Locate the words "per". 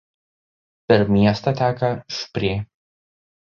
0.91-1.03